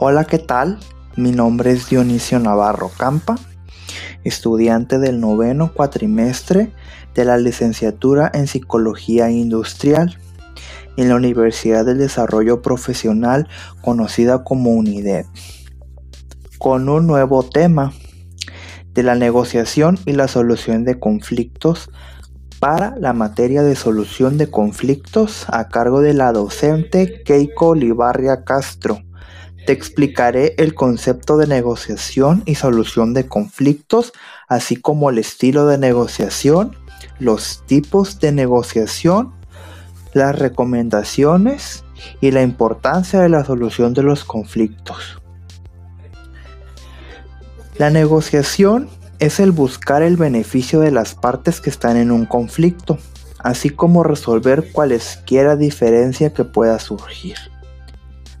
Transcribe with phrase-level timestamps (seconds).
[0.00, 0.78] Hola, ¿qué tal?
[1.16, 3.34] Mi nombre es Dionisio Navarro Campa,
[4.22, 6.72] estudiante del noveno cuatrimestre
[7.16, 10.16] de la licenciatura en Psicología Industrial
[10.96, 13.48] en la Universidad del Desarrollo Profesional
[13.82, 15.26] conocida como UNIDEP,
[16.58, 17.92] con un nuevo tema
[18.94, 21.90] de la negociación y la solución de conflictos
[22.60, 29.00] para la materia de solución de conflictos a cargo de la docente Keiko Olivarria Castro
[29.68, 34.14] te explicaré el concepto de negociación y solución de conflictos,
[34.48, 36.74] así como el estilo de negociación,
[37.18, 39.34] los tipos de negociación,
[40.14, 41.84] las recomendaciones
[42.22, 45.20] y la importancia de la solución de los conflictos.
[47.76, 52.96] La negociación es el buscar el beneficio de las partes que están en un conflicto,
[53.38, 57.36] así como resolver cualesquiera diferencia que pueda surgir.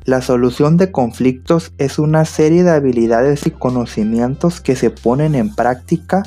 [0.08, 5.54] La solución de conflictos es una serie de habilidades y conocimientos que se ponen en
[5.54, 6.22] práctica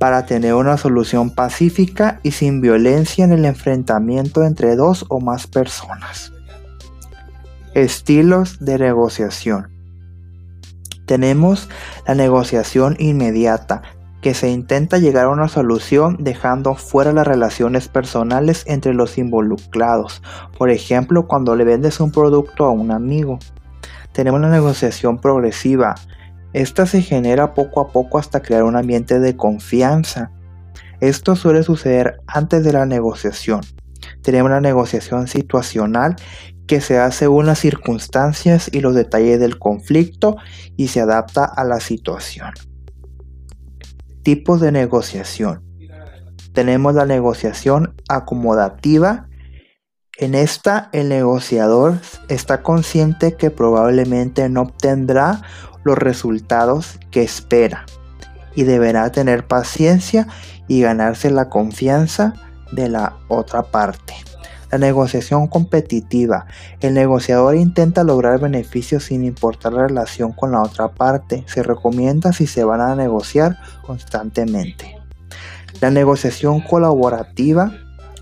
[0.00, 5.46] para tener una solución pacífica y sin violencia en el enfrentamiento entre dos o más
[5.46, 6.32] personas.
[7.72, 9.68] Estilos de negociación.
[11.06, 11.68] Tenemos
[12.04, 13.82] la negociación inmediata,
[14.20, 20.22] que se intenta llegar a una solución dejando fuera las relaciones personales entre los involucrados.
[20.56, 23.38] Por ejemplo, cuando le vendes un producto a un amigo.
[24.12, 25.94] Tenemos una negociación progresiva.
[26.52, 30.32] Esta se genera poco a poco hasta crear un ambiente de confianza.
[31.00, 33.60] Esto suele suceder antes de la negociación.
[34.22, 36.16] Tenemos una negociación situacional
[36.66, 40.36] que se hace según las circunstancias y los detalles del conflicto
[40.76, 42.52] y se adapta a la situación.
[44.28, 45.64] Tipos de negociación.
[46.52, 49.26] Tenemos la negociación acomodativa.
[50.18, 51.98] En esta el negociador
[52.28, 55.40] está consciente que probablemente no obtendrá
[55.82, 57.86] los resultados que espera
[58.54, 60.28] y deberá tener paciencia
[60.66, 62.34] y ganarse la confianza
[62.70, 64.12] de la otra parte.
[64.70, 66.46] La negociación competitiva.
[66.80, 71.44] El negociador intenta lograr beneficios sin importar la relación con la otra parte.
[71.46, 74.98] Se recomienda si se van a negociar constantemente.
[75.80, 77.72] La negociación colaborativa.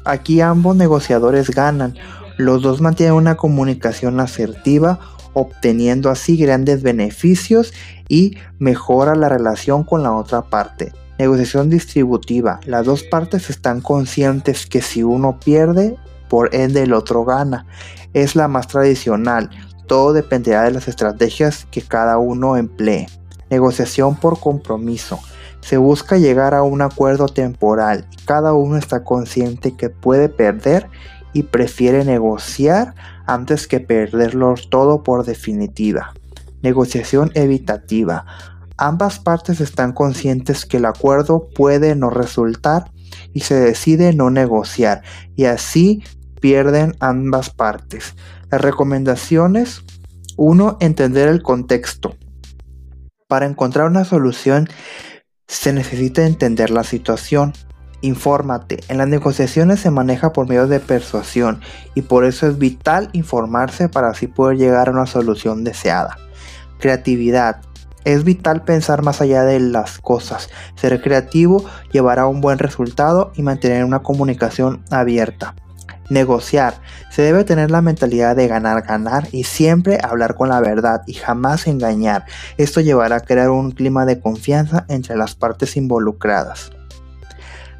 [0.04, 1.94] Aquí ambos negociadores ganan.
[2.36, 5.00] Los dos mantienen una comunicación asertiva,
[5.32, 7.72] obteniendo así grandes beneficios
[8.08, 10.92] y mejora la relación con la otra parte.
[11.18, 12.60] Negociación distributiva.
[12.66, 15.96] Las dos partes están conscientes que si uno pierde,
[16.28, 17.66] por ende el otro gana.
[18.14, 19.50] Es la más tradicional,
[19.86, 23.08] todo dependerá de las estrategias que cada uno emplee.
[23.50, 25.20] Negociación por compromiso.
[25.60, 30.90] Se busca llegar a un acuerdo temporal cada uno está consciente que puede perder
[31.32, 32.94] y prefiere negociar
[33.24, 36.12] antes que perderlo todo por definitiva.
[36.62, 38.26] Negociación evitativa.
[38.76, 42.90] Ambas partes están conscientes que el acuerdo puede no resultar
[43.32, 45.02] y se decide no negociar
[45.36, 46.02] y así
[46.40, 48.14] pierden ambas partes.
[48.50, 49.82] Las recomendaciones.
[50.36, 50.78] 1.
[50.80, 52.16] Entender el contexto.
[53.28, 54.68] Para encontrar una solución
[55.48, 57.52] se necesita entender la situación.
[58.02, 58.80] Infórmate.
[58.88, 61.60] En las negociaciones se maneja por medio de persuasión
[61.94, 66.18] y por eso es vital informarse para así poder llegar a una solución deseada.
[66.78, 67.62] Creatividad.
[68.04, 70.50] Es vital pensar más allá de las cosas.
[70.76, 75.56] Ser creativo llevará a un buen resultado y mantener una comunicación abierta.
[76.08, 76.74] Negociar.
[77.10, 81.14] Se debe tener la mentalidad de ganar, ganar y siempre hablar con la verdad y
[81.14, 82.26] jamás engañar.
[82.58, 86.70] Esto llevará a crear un clima de confianza entre las partes involucradas.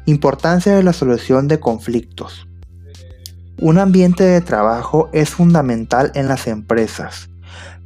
[0.05, 2.47] Importancia de la solución de conflictos.
[3.59, 7.29] Un ambiente de trabajo es fundamental en las empresas.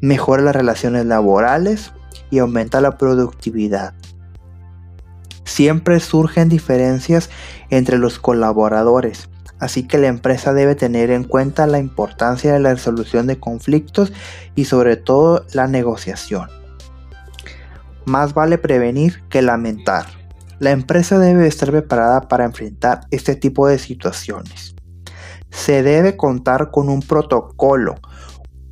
[0.02, 1.94] Mejora las relaciones laborales
[2.29, 3.94] y aumenta la productividad.
[5.44, 7.29] Siempre surgen diferencias
[7.69, 9.31] entre los colaboradores
[9.62, 14.12] así que la empresa debe tener en cuenta la importancia de la resolución de conflictos
[14.56, 16.50] y sobre todo la negociación.
[18.06, 20.08] Más vale prevenir que lamentar.
[20.59, 24.76] La empresa debe estar preparada para enfrentar este tipo de situaciones.
[25.52, 27.96] Se debe contar con un protocolo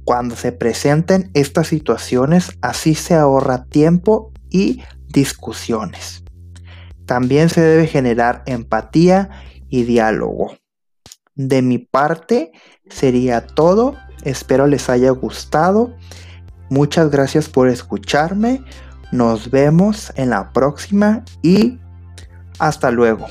[0.03, 6.23] cuando se presenten estas situaciones, así se ahorra tiempo y discusiones.
[7.05, 9.29] También se debe generar empatía
[9.69, 10.55] y diálogo.
[11.39, 12.51] De mi parte
[12.89, 13.95] sería todo.
[14.25, 15.95] Espero les haya gustado.
[16.69, 18.61] Muchas gracias por escucharme.
[19.13, 21.79] Nos vemos en la próxima y
[22.59, 23.25] hasta luego.